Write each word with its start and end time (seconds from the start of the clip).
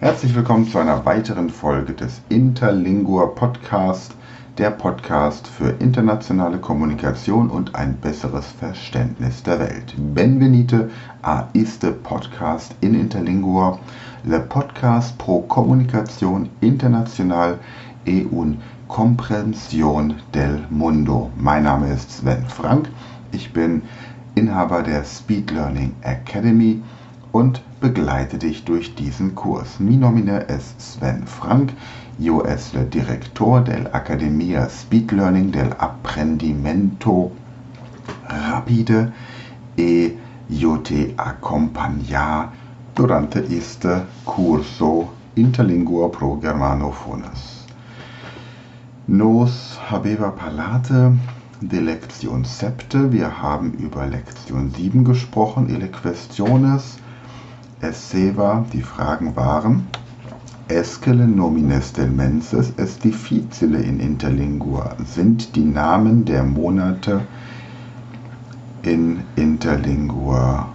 Herzlich 0.00 0.32
willkommen 0.36 0.68
zu 0.68 0.78
einer 0.78 1.04
weiteren 1.06 1.50
Folge 1.50 1.92
des 1.92 2.20
Interlingua 2.28 3.26
Podcast, 3.26 4.14
der 4.56 4.70
Podcast 4.70 5.48
für 5.48 5.70
internationale 5.70 6.58
Kommunikation 6.58 7.50
und 7.50 7.74
ein 7.74 7.96
besseres 7.96 8.46
Verständnis 8.46 9.42
der 9.42 9.58
Welt. 9.58 9.94
Benvenite 10.14 10.88
a 11.22 11.48
este 11.52 11.90
podcast 11.90 12.76
in 12.80 12.94
Interlingua, 12.94 13.80
le 14.22 14.38
podcast 14.38 15.18
pro 15.18 15.40
Kommunikation 15.40 16.48
international 16.60 17.58
e 18.06 18.24
un 18.30 18.58
comprensión 18.86 20.14
del 20.32 20.64
mundo. 20.70 21.28
Mein 21.36 21.64
Name 21.64 21.92
ist 21.92 22.12
Sven 22.12 22.44
Frank, 22.46 22.88
ich 23.32 23.52
bin 23.52 23.82
Inhaber 24.36 24.84
der 24.84 25.02
Speed 25.02 25.50
Learning 25.50 25.92
Academy 26.02 26.80
und 27.32 27.62
begleite 27.80 28.38
dich 28.38 28.64
durch 28.64 28.94
diesen 28.94 29.34
Kurs. 29.34 29.78
Mi 29.78 29.96
nomine 29.96 30.48
es 30.48 30.74
Sven 30.78 31.26
Frank, 31.26 31.72
yo 32.18 32.42
es 32.42 32.72
le 32.72 32.84
director 32.84 33.62
del 33.62 33.86
Academia 33.92 34.68
Speed 34.68 35.12
Learning 35.12 35.52
del 35.52 35.72
Apprendimento 35.78 37.30
Rapide 38.28 39.12
e 39.76 40.12
yo 40.48 40.78
te 40.78 41.14
acompaña 41.16 42.50
durante 42.94 43.40
este 43.54 44.02
curso 44.24 45.12
Interlingua 45.36 46.10
pro 46.10 46.40
Germanofones. 46.40 47.64
Nos 49.06 49.78
habeva 49.88 50.32
parlate 50.32 51.12
de 51.60 51.80
Lektion 51.80 52.44
7. 52.44 53.12
Wir 53.12 53.30
haben 53.40 53.72
über 53.74 54.06
Lektion 54.06 54.70
7 54.70 55.04
gesprochen, 55.04 55.68
ele 55.68 55.88
questiones 55.88 56.98
esseva, 57.80 58.64
die 58.72 58.82
Fragen 58.82 59.36
waren, 59.36 59.86
Escele 60.68 61.26
nomines 61.26 61.94
del 61.94 62.10
menses 62.10 62.74
est 62.76 63.02
difficile 63.02 63.80
in 63.80 64.00
interlingua. 64.00 64.96
Sind 65.02 65.56
die 65.56 65.64
Namen 65.64 66.26
der 66.26 66.42
Monate 66.44 67.22
in 68.82 69.20
interlingua 69.36 70.68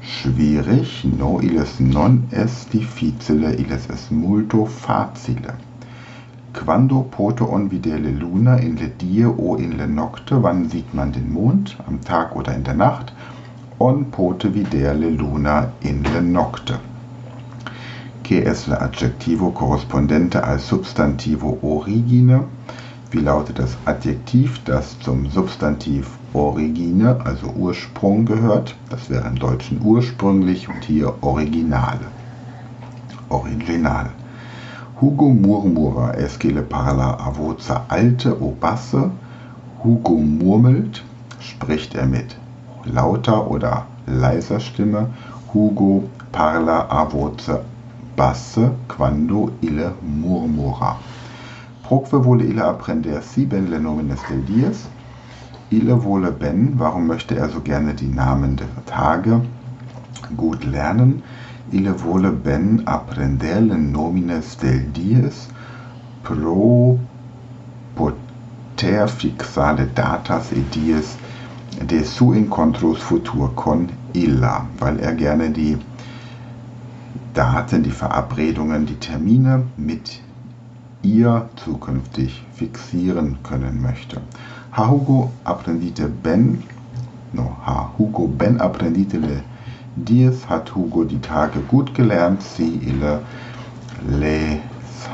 schwierig? 0.00 1.04
No, 1.18 1.38
illes 1.40 1.80
non 1.80 2.24
est 2.30 2.72
difficile, 2.72 3.52
illes 3.56 3.90
est 3.90 4.10
multo 4.10 4.64
facile. 4.64 5.52
Quando 6.54 7.02
pote 7.02 7.44
on 7.44 7.68
videre 7.68 8.10
luna 8.10 8.56
in 8.56 8.76
le 8.76 8.88
die 8.88 9.26
o 9.26 9.56
in 9.56 9.76
le 9.76 9.86
nocte? 9.86 10.42
Wann 10.42 10.70
sieht 10.70 10.94
man 10.94 11.12
den 11.12 11.30
Mond? 11.30 11.76
Am 11.86 12.00
Tag 12.00 12.34
oder 12.34 12.54
in 12.54 12.64
der 12.64 12.72
Nacht? 12.72 13.12
On 13.78 14.04
pote 14.10 14.48
videre 14.48 15.10
luna 15.10 15.72
in 15.80 16.02
le 16.02 16.20
nocte. 16.20 16.78
Que 18.22 18.42
es 18.42 18.66
le 18.66 18.76
adjectivo 18.80 19.50
correspondente 19.50 20.42
al 20.42 20.58
substantivo 20.58 21.58
origine? 21.62 22.44
Wie 23.10 23.20
lautet 23.20 23.58
das 23.58 23.76
Adjektiv, 23.84 24.64
das 24.64 24.98
zum 25.00 25.28
Substantiv 25.30 26.18
origine, 26.32 27.20
also 27.24 27.48
Ursprung 27.48 28.24
gehört? 28.24 28.74
Das 28.90 29.10
wäre 29.10 29.28
im 29.28 29.38
Deutschen 29.38 29.80
ursprünglich 29.82 30.68
und 30.68 30.82
hier 30.84 31.12
originale. 31.20 32.06
Original. 33.28 34.10
Hugo 35.00 35.28
murmura 35.28 36.14
escele 36.14 36.62
parla 36.62 37.18
a 37.20 37.30
voce 37.30 37.70
alte 37.88 38.40
o 38.40 38.56
basse. 38.58 39.10
Hugo 39.84 40.14
murmelt, 40.14 41.04
spricht 41.38 41.94
er 41.94 42.06
mit 42.06 42.36
lauter 42.86 43.50
oder 43.50 43.86
leiser 44.06 44.60
Stimme. 44.60 45.08
Hugo 45.52 46.08
parla 46.32 46.86
a 46.90 47.04
voce 47.04 47.60
basse 48.16 48.70
quando 48.88 49.52
ille 49.60 49.92
murmura. 50.02 50.96
Proque 51.82 52.22
vole 52.24 52.44
ille 52.44 52.62
aprendersi 52.62 53.46
ben 53.46 53.70
le 53.70 53.78
nomines 53.78 54.20
del 54.28 54.42
dies. 54.42 54.88
Ille 55.70 55.94
vole 56.04 56.30
ben, 56.30 56.78
warum 56.78 57.06
möchte 57.06 57.36
er 57.36 57.48
so 57.50 57.60
gerne 57.60 57.94
die 57.94 58.08
Namen 58.08 58.56
der 58.56 58.66
Tage 58.86 59.40
gut 60.36 60.64
lernen? 60.64 61.22
Ille 61.72 61.94
vole 62.04 62.30
ben 62.30 62.82
aprender 62.86 63.60
le 63.60 63.78
nomines 63.78 64.56
del 64.56 64.84
dies 64.94 65.48
pro 66.22 66.98
poter 67.96 69.08
fixale 69.08 69.86
datas 69.94 70.52
e 70.52 70.62
dies 70.74 71.16
de 71.80 72.04
su 72.04 72.32
encontros 72.32 72.98
futur 72.98 73.54
con 73.54 73.88
illa, 74.12 74.66
weil 74.78 74.98
er 75.00 75.14
gerne 75.14 75.50
die 75.50 75.76
Daten, 77.34 77.82
die 77.82 77.90
Verabredungen, 77.90 78.86
die 78.86 78.94
Termine 78.94 79.64
mit 79.76 80.20
ihr 81.02 81.48
zukünftig 81.56 82.42
fixieren 82.54 83.38
können 83.42 83.82
möchte. 83.82 84.22
Ha 84.72 84.88
Hugo 84.88 85.30
apprendite 85.44 86.08
ben, 86.08 86.62
no, 87.32 87.56
ha 87.64 87.92
Hugo 87.98 88.26
ben 88.26 88.60
apprendite 88.60 89.18
le 89.18 89.42
dies, 89.96 90.48
hat 90.48 90.74
Hugo 90.74 91.04
die 91.04 91.20
Tage 91.20 91.60
gut 91.60 91.94
gelernt, 91.94 92.42
sie 92.42 92.80
ille 92.86 93.20
les 94.08 94.58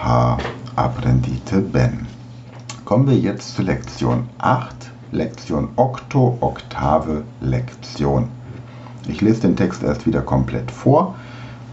ha 0.03 0.39
apprendite 0.77 1.61
ben. 1.61 2.07
Kommen 2.85 3.09
wir 3.09 3.19
jetzt 3.19 3.57
zu 3.57 3.63
Lektion 3.63 4.29
8 4.39 4.92
Lektion 5.15 5.69
Okto, 5.77 6.39
Oktave, 6.41 7.25
Lektion. 7.43 8.29
Ich 9.07 9.21
lese 9.21 9.43
den 9.43 9.57
Text 9.57 9.83
erst 9.83 10.07
wieder 10.07 10.23
komplett 10.23 10.71
vor 10.71 11.17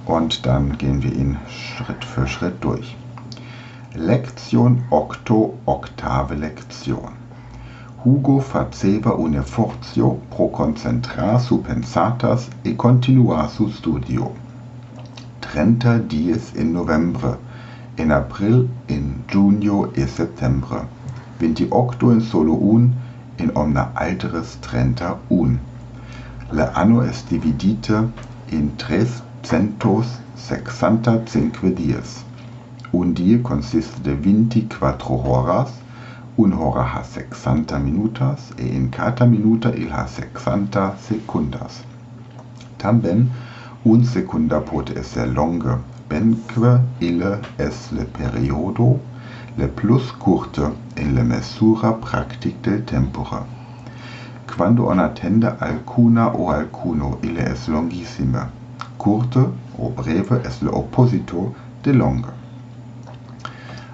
und 0.05 0.45
dann 0.45 0.77
gehen 0.77 1.01
wir 1.01 1.13
ihn 1.13 1.37
Schritt 1.47 2.03
für 2.03 2.27
Schritt 2.27 2.61
durch. 2.61 2.97
Lektion 3.93 4.83
Octo, 4.89 5.53
Oktave, 5.65 6.35
Lektion. 6.35 7.13
Hugo 8.03 8.41
faceva 8.41 9.11
une 9.11 9.41
fortio 9.41 10.19
pro 10.31 10.49
concentra 10.49 11.39
su 11.39 11.61
pensatas 11.61 12.49
e 12.65 12.75
continua 12.75 13.47
su 13.47 13.69
studio. 13.69 14.31
Trenta 15.39 15.97
dies 15.97 16.51
in 16.55 16.73
novembre, 16.73 17.37
in 17.95 18.11
april, 18.11 18.67
in 18.87 19.23
giugno 19.27 19.93
e 19.93 20.05
settembre. 20.07 20.85
Vinti 21.37 21.65
octo 21.69 22.11
in 22.11 22.19
solo 22.19 22.61
un, 22.61 23.07
in 23.39 23.51
omna 23.55 23.91
alteres 23.95 24.57
trenta 24.61 25.17
un. 25.29 25.59
Le 26.51 26.69
anno 26.75 27.01
est 27.01 27.29
dividite 27.29 28.11
in 28.51 28.75
tres 28.77 29.21
centos 29.43 30.19
sexanta 30.35 31.25
cinque 31.25 31.73
dies. 31.73 32.23
Un 32.91 33.13
die 33.13 33.41
consiste 33.41 34.01
de 34.03 34.15
vinti 34.15 34.67
quattro 34.67 35.15
horas, 35.15 35.71
un 36.37 36.53
hora 36.53 36.83
ha 36.83 37.03
sexanta 37.03 37.77
minutas, 37.77 38.51
e 38.57 38.65
in 38.65 38.89
cata 38.89 39.25
minuta 39.25 39.69
il 39.69 39.91
ha 39.91 40.07
sexanta 40.07 40.95
secundas. 40.97 41.83
Tamben 42.77 43.29
un 43.83 44.03
secunda 44.03 44.59
pote 44.59 44.97
esser 44.97 45.27
longe, 45.27 45.77
benque 46.09 46.81
ille 46.99 47.39
es 47.57 47.91
le 47.91 48.05
periodo 48.05 48.99
le 49.59 49.67
plus 49.67 50.11
curte 50.17 50.61
in 50.95 51.15
la 51.15 51.23
mesura 51.23 51.91
pratic 51.91 52.61
del 52.61 52.83
tempore. 52.85 53.43
Quando 54.47 54.85
on 54.87 54.99
attende 54.99 55.53
alcuna 55.59 56.33
o 56.33 56.49
alcuno 56.49 57.17
ille 57.21 57.43
es 57.43 57.67
longissime, 57.67 58.49
curte 58.97 59.43
o 59.77 59.89
breve 59.89 60.41
es 60.45 60.61
le 60.61 60.69
opposito 60.69 61.53
de 61.83 61.91
longe. 61.91 62.31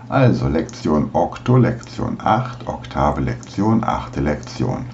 Also 0.08 0.48
Lektion 0.48 1.10
octo, 1.14 1.58
Lektion 1.58 2.16
8, 2.24 2.68
Oktave 2.68 3.22
Lektion, 3.22 3.82
achte 3.84 4.22
Lektion. 4.22 4.86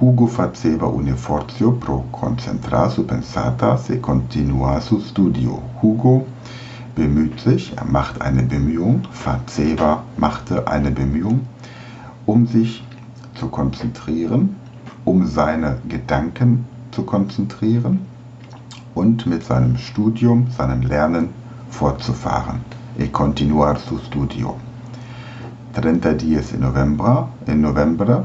Hugo 0.00 0.26
faceva 0.26 0.86
un 0.86 1.14
fortio 1.16 1.72
pro 1.72 2.06
concentra 2.10 2.88
su 2.88 3.04
pensata 3.04 3.76
se 3.76 4.00
continua 4.00 4.80
su 4.80 5.00
studio. 5.00 5.60
Hugo 5.82 6.24
bemüht 6.96 7.38
sich, 7.40 7.76
er 7.76 7.84
macht 7.84 8.22
eine 8.22 8.42
Bemühung, 8.42 9.02
Faceva 9.12 10.02
machte 10.16 10.66
eine 10.66 10.90
Bemühung, 10.90 11.46
um 12.24 12.46
sich 12.46 12.82
zu 13.34 13.48
konzentrieren, 13.48 14.56
um 15.04 15.26
seine 15.26 15.78
Gedanken 15.88 16.64
zu 16.90 17.04
konzentrieren 17.04 18.00
und 18.94 19.26
mit 19.26 19.44
seinem 19.44 19.76
Studium, 19.76 20.48
seinem 20.50 20.82
Lernen 20.82 21.28
fortzufahren. 21.70 22.60
E 22.98 23.08
continuar 23.08 23.76
su 23.78 23.98
studio. 23.98 24.56
30 25.74 26.16
dies 26.16 26.52
in 26.52 26.60
November, 26.60 27.28
in 27.46 27.60
November, 27.60 28.24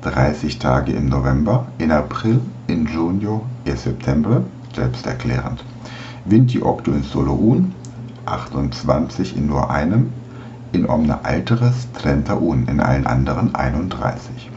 30 0.00 0.58
Tage 0.58 0.92
im 0.92 1.10
November, 1.10 1.66
in 1.76 1.92
April, 1.92 2.40
in 2.66 2.86
Junio 2.86 3.42
e 3.66 3.74
September, 3.76 4.42
selbsterklärend. 4.74 5.62
28 6.26 6.94
in 6.94 7.02
solo 7.02 7.34
un, 7.34 7.74
28 8.30 9.36
in 9.36 9.46
nur 9.46 9.70
einem, 9.70 10.12
in 10.72 10.88
omne 10.88 11.24
alteres 11.24 11.88
trenta 11.92 12.34
un, 12.34 12.66
in 12.68 12.80
allen 12.80 13.06
anderen 13.06 13.54
31. 13.54 14.50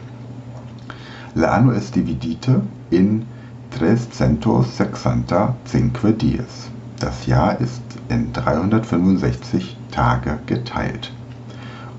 La 1.34 1.50
anno 1.50 1.72
est 1.72 1.96
dividite 1.96 2.62
in 2.90 3.26
365 3.70 6.20
dies. 6.20 6.70
Das 7.00 7.26
Jahr 7.26 7.60
ist 7.60 7.82
in 8.08 8.32
365 8.32 9.76
Tage 9.90 10.38
geteilt. 10.46 11.12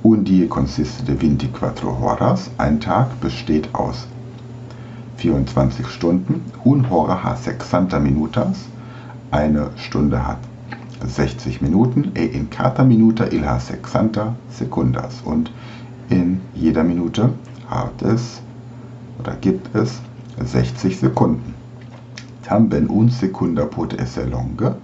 Un 0.01 0.23
die 0.23 0.47
consiste 0.47 1.03
de 1.03 1.17
24 1.17 1.83
horas. 1.83 2.49
Ein 2.57 2.79
Tag 2.79 3.19
besteht 3.19 3.75
aus 3.75 4.07
24 5.17 5.87
Stunden. 5.87 6.41
Un 6.63 6.89
hora 6.89 7.21
ha 7.23 7.35
60 7.35 7.99
minutas. 7.99 8.69
Eine 9.31 9.71
Stunde 9.75 10.25
hat 10.25 10.39
60 11.03 11.61
Minuten. 11.61 12.11
E 12.15 12.25
in 12.25 12.49
cada 12.49 12.83
minuta 12.83 13.25
il 13.31 13.45
ha 13.45 13.59
60 13.59 14.35
secundas. 14.49 15.21
Und 15.23 15.51
in 16.09 16.41
jeder 16.53 16.83
Minute 16.83 17.33
hat 17.67 18.01
es 18.01 18.41
oder 19.19 19.35
gibt 19.35 19.73
es 19.75 20.01
60 20.43 20.97
Sekunden. 20.97 21.53
Tamben 22.43 22.89
un 22.89 23.09
secunda 23.09 23.65
pot 23.65 23.93
esse 23.93 24.23
longe. 24.25 24.75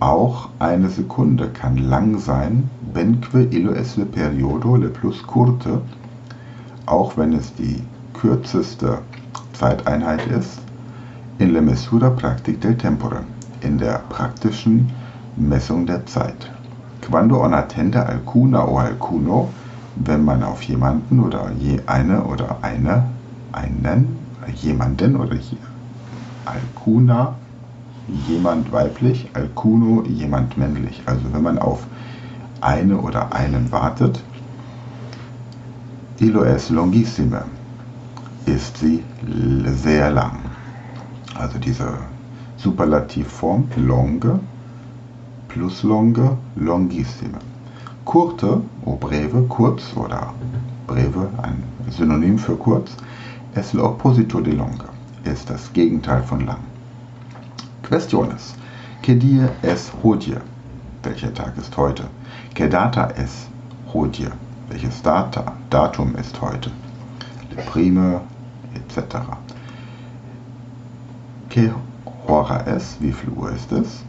Auch 0.00 0.48
eine 0.58 0.88
Sekunde 0.88 1.48
kann 1.48 1.76
lang 1.76 2.18
sein, 2.18 2.70
benque 2.92 3.42
illo 3.50 3.72
es 3.72 3.96
le 3.96 4.04
periodo 4.04 4.76
le 4.76 4.88
plus 4.88 5.22
curte, 5.26 5.80
auch 6.86 7.16
wenn 7.16 7.32
es 7.32 7.54
die 7.54 7.82
kürzeste 8.12 8.98
Zeiteinheit 9.52 10.26
ist, 10.26 10.60
in 11.38 11.52
le 11.52 11.62
mesura 11.62 12.10
practic 12.10 12.60
del 12.60 12.76
tempore, 12.76 13.20
in 13.60 13.78
der 13.78 14.00
praktischen 14.08 14.90
Messung 15.36 15.86
der 15.86 16.06
Zeit. 16.06 16.50
Quando 17.00 17.42
on 17.42 17.54
attende 17.54 18.06
alcuna 18.06 18.66
o 18.66 18.78
alcuno, 18.78 19.50
wenn 19.96 20.24
man 20.24 20.42
auf 20.42 20.62
jemanden 20.62 21.20
oder 21.20 21.50
je 21.58 21.80
eine 21.86 22.22
oder 22.24 22.58
eine, 22.62 23.04
einen, 23.52 24.16
jemanden 24.54 25.16
oder 25.16 25.34
hier, 25.34 25.58
alcuna, 26.44 27.34
jemand 28.28 28.70
weiblich, 28.72 29.28
alcuno, 29.34 30.02
jemand 30.04 30.56
männlich. 30.56 31.02
Also 31.06 31.22
wenn 31.32 31.42
man 31.42 31.58
auf 31.58 31.86
eine 32.60 32.96
oder 32.98 33.34
einen 33.34 33.70
wartet, 33.72 34.22
illo 36.20 36.44
es 36.44 36.70
longissime, 36.70 37.42
ist 38.46 38.78
sie 38.78 39.02
sehr 39.66 40.10
lang. 40.10 40.38
Also 41.34 41.58
diese 41.58 41.88
Superlativform 42.56 43.68
longe 43.76 44.38
plus 45.54 45.84
longe, 45.84 46.36
longissime. 46.56 47.38
Kurte, 48.04 48.60
o 48.84 48.96
breve, 48.96 49.42
kurz 49.48 49.96
oder 49.96 50.34
breve, 50.88 51.28
ein 51.42 51.62
Synonym 51.90 52.38
für 52.38 52.56
kurz, 52.56 52.96
es 53.54 53.72
l'opposito 53.72 54.40
di 54.40 54.50
longe, 54.50 54.88
ist 55.22 55.48
das 55.48 55.72
Gegenteil 55.72 56.24
von 56.24 56.44
lang. 56.44 56.58
Questiones. 57.84 58.54
Que 59.00 59.14
dia 59.14 59.48
es 59.62 59.92
hodie? 60.02 60.38
Welcher 61.04 61.32
Tag 61.32 61.56
ist 61.56 61.76
heute? 61.76 62.04
Que 62.54 62.68
data 62.68 63.10
es 63.16 63.46
hodie? 63.92 64.30
Welches 64.68 65.02
Data, 65.02 65.52
Datum 65.70 66.16
ist 66.16 66.40
heute? 66.40 66.70
Le 67.54 67.62
prime, 67.62 68.20
etc. 68.74 69.18
Que 71.48 71.70
hora 72.26 72.66
es? 72.66 72.96
Wie 73.00 73.12
viel 73.12 73.30
Uhr 73.30 73.52
ist 73.52 73.70
es? 73.70 74.02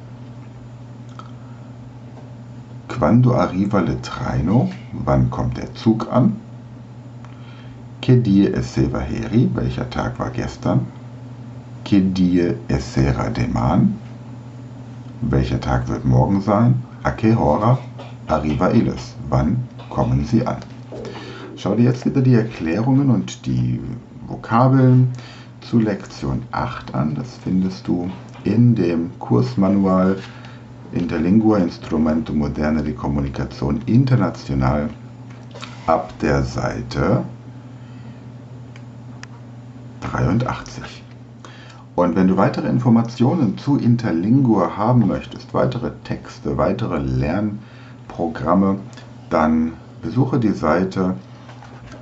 Quando 2.97 3.35
arriva 3.35 3.81
le 3.81 4.01
traino? 4.01 4.69
Wann 4.93 5.29
kommt 5.29 5.57
der 5.57 5.75
Zug 5.75 6.07
an? 6.09 6.37
Che 7.99 8.21
die 8.21 8.47
es 8.47 8.73
sera 8.73 8.99
heri? 8.99 9.49
Welcher 9.53 9.89
Tag 9.89 10.17
war 10.17 10.29
gestern? 10.29 10.87
Che 11.83 11.99
die 11.99 12.55
es 12.69 12.93
sera 12.93 13.29
deman? 13.29 13.95
Welcher 15.19 15.59
Tag 15.59 15.89
wird 15.89 16.05
morgen 16.05 16.39
sein? 16.39 16.83
A 17.03 17.11
che 17.11 17.35
hora 17.35 17.77
arriva 18.27 18.69
illes? 18.69 19.15
Wann 19.29 19.57
kommen 19.89 20.23
sie 20.23 20.47
an? 20.47 20.59
Schau 21.57 21.75
dir 21.75 21.83
jetzt 21.83 22.05
wieder 22.05 22.21
die 22.21 22.35
Erklärungen 22.35 23.09
und 23.09 23.45
die 23.45 23.81
Vokabeln 24.25 25.11
zu 25.59 25.79
Lektion 25.79 26.43
8 26.53 26.95
an. 26.95 27.15
Das 27.15 27.27
findest 27.43 27.89
du 27.89 28.09
in 28.45 28.73
dem 28.73 29.11
Kursmanual 29.19 30.15
Interlingua 30.95 31.57
Instrumento 31.57 32.33
Moderne 32.33 32.81
di 32.81 32.93
Kommunikation 32.93 33.81
International 33.85 34.89
ab 35.87 36.13
der 36.19 36.41
Seite 36.41 37.23
83. 39.99 41.03
Und 41.95 42.15
wenn 42.15 42.29
du 42.29 42.37
weitere 42.37 42.69
Informationen 42.69 43.57
zu 43.57 43.77
Interlingua 43.77 44.77
haben 44.77 45.05
möchtest, 45.07 45.53
weitere 45.53 45.91
Texte, 46.05 46.57
weitere 46.57 46.99
Lernprogramme, 46.99 48.77
dann 49.29 49.73
besuche 50.01 50.39
die 50.39 50.53
Seite 50.53 51.15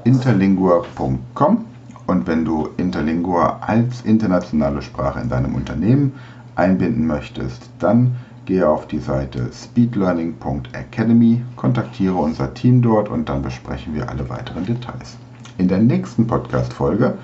interlingua.com 0.04 1.66
und 2.06 2.28
wenn 2.28 2.46
du 2.46 2.70
Interlingua 2.78 3.60
als 3.62 4.02
internationale 4.02 4.84
Sprache 4.84 5.20
in 5.20 5.30
deinem 5.30 5.56
Unternehmen 5.56 6.14
einbinden 6.56 7.08
möchtest, 7.08 7.70
dann 7.80 8.16
gehe 8.46 8.68
auf 8.68 8.88
die 8.88 9.00
Seite 9.00 9.50
speedlearning.academy, 9.54 11.44
kontaktiere 11.56 12.16
unser 12.16 12.54
Team 12.54 12.82
dort 12.82 13.10
und 13.10 13.30
dann 13.30 13.42
besprechen 13.42 13.96
wir 13.96 14.10
alle 14.10 14.30
weiteren 14.30 14.66
Details. 14.66 15.18
In 15.58 15.68
der 15.68 15.80
nächsten 15.80 16.28
Podcast-Folge 16.28 17.18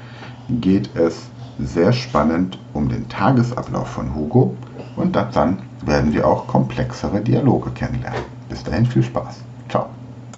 geht 0.49 0.95
es 0.95 1.29
sehr 1.59 1.91
spannend 1.91 2.57
um 2.73 2.87
den 2.87 3.09
Tagesablauf 3.09 3.87
von 3.87 4.15
Hugo 4.15 4.55
und 4.95 5.15
dann 5.15 5.59
werden 5.85 6.13
wir 6.13 6.27
auch 6.27 6.47
komplexere 6.47 7.21
Dialoge 7.21 7.71
kennenlernen. 7.71 8.21
Bis 8.47 8.63
dahin 8.63 8.85
viel 8.85 9.03
Spaß. 9.03 9.43